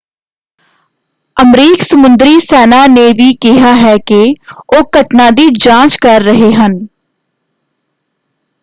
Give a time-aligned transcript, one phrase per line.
[1.37, 4.21] ਅਮਰੀਕ ਸਮੁੰਦਰੀ ਸੈਨਾ ਨੇ ਵੀ ਕਿਹਾ ਹੈ ਕਿ
[4.69, 6.79] ਉਹ ਘਟਨਾ ਦੀ ਜਾਂਚ ਕਰ ਰਹੇ ਹਨ।